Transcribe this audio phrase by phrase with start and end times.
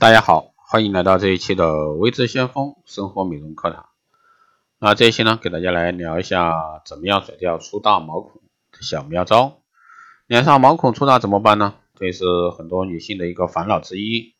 [0.00, 3.90] 大家好，欢迎来到这一期的微知先锋生活美容课堂。
[4.78, 8.40] 那这一期呢，给大家来聊一下怎么样甩掉粗大毛孔
[8.72, 9.58] 的小妙招。
[10.26, 11.74] 脸上毛孔粗大怎么办呢？
[11.96, 12.24] 这也是
[12.56, 14.32] 很多女性的一个烦恼之一。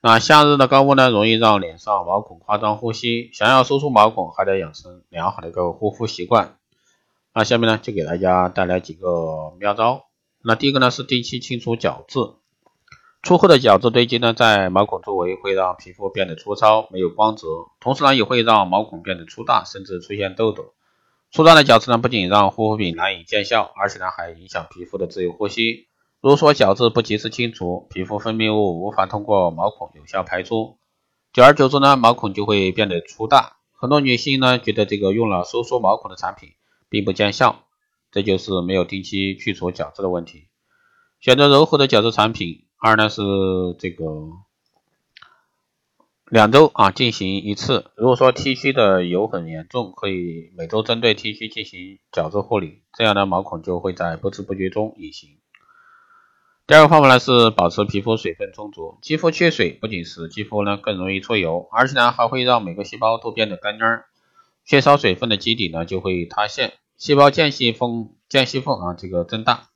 [0.00, 3.30] 那夏日的高温呢，容易让脸上毛孔夸张呼吸。
[3.32, 6.56] 想要收缩毛孔，还得养成良好的一个护肤习惯。
[7.32, 10.06] 那下面呢，就给大家带来几个妙招。
[10.42, 12.18] 那第一个呢，是定期清除角质。
[13.24, 17.46] 粗厚的角质堆积呢，在毛孔周围会让皮肤变得粗糙、没有光泽，
[17.80, 20.74] 同时呢，也会让毛孔变得粗大，甚至出现痘痘。
[21.32, 25.86] 粗大的角质呢，不仅让护肤品难以见效，而且呢，还影响皮肤的自由呼吸。
[26.20, 30.76] 如果说角质不及时清除，皮肤分泌物无法通过毛孔有效排出，
[31.32, 33.56] 久而久之呢，毛孔就会变得粗大。
[33.72, 36.50] 很多女性呢，觉得这个用了收缩毛孔的产品
[36.90, 37.64] 并不见效，
[38.12, 40.48] 这就是没有定期去除角质的问题。
[41.20, 43.22] 选择柔和的角质产品，二呢是
[43.78, 44.04] 这个。
[46.30, 47.92] 两周啊进行一次。
[47.96, 55.38] 如果说 T 区的油很严重，可以每周针对 T 区进行角质护理，这样的毛孔就会在不知不觉中隐形。
[56.66, 58.98] 第二个方法呢是保持皮肤水分充足。
[59.02, 64.04] 肌肤缺水不仅使肌肤呢更容易出油，而且呢还会让每个细胞都变得干蔫。
[64.64, 69.68] 缺少水分的基底呢就会塌陷，细胞间隙缝间隙缝啊这个增大，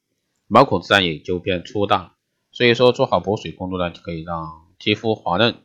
[0.49, 2.15] 毛孔自然也就变粗大。
[2.59, 5.63] 所以说做好补水工作呢，就可以让肌肤滑嫩。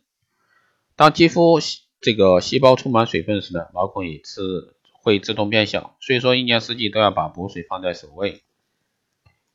[0.96, 1.60] 当肌肤
[2.00, 5.96] 这个细胞充满水分时呢，毛孔也是会自动变小。
[6.00, 8.44] 所以说一年四季都要把补水放在首位，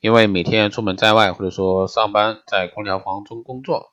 [0.01, 3.93] 因为每天出门在外或者说上班在空调房中工作，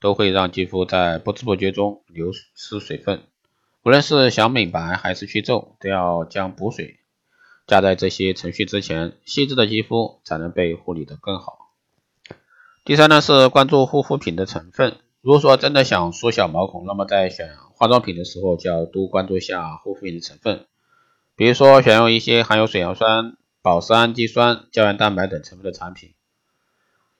[0.00, 3.24] 都会让肌肤在不知不觉中流失水分。
[3.82, 7.00] 无论是想美白还是去皱，都要将补水
[7.66, 11.65] 加在这些程序之前，细致的肌肤才能被护理的更好。
[12.86, 14.98] 第三呢是关注护肤品的成分。
[15.20, 20.66] 如果说真的想缩小毛孔，那么在选化妆品的时候就要多关注一下护肤品的成分，
[21.34, 26.14] 比如说选用一些含有水杨酸、保湿氨基酸、胶原蛋白等成分的产品。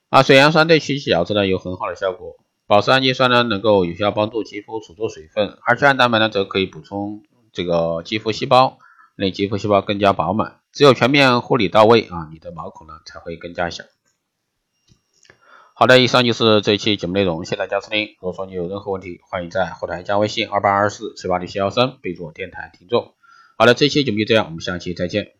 [0.07, 8.77] 啊，水杨酸对去角质呢有很好的效果，保湿氨基酸呢能够有效帮助肌肤储存水分，而胶原蛋白呢则可以补充这个肌肤细胞，
[9.17, 10.61] 令肌肤细胞更加饱满。
[10.71, 13.83] 只有全面护理到位啊，你的毛孔呢才会更加小。
[15.79, 18.15] 好的，以上就是这一期节目内容，谢谢大家收听。
[18.19, 23.13] 如果说你有任何问题，欢迎在后台加微信二八二四七八六七幺三，备注电台听众。
[23.59, 25.36] 好的，这期节目就这样，我们下期再见。